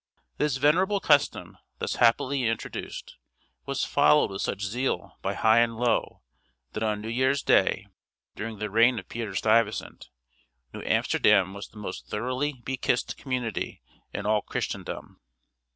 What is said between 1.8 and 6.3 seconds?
happily introduced, was followed with such zeal by high and low